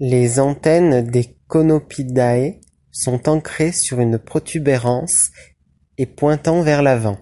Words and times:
Les 0.00 0.38
antennes 0.40 1.02
des 1.06 1.36
Conopidae 1.46 2.62
sont 2.92 3.28
ancrée 3.28 3.70
sur 3.70 4.00
une 4.00 4.18
protubérance 4.18 5.30
et 5.98 6.06
pointant 6.06 6.62
vers 6.62 6.80
l'avant. 6.80 7.18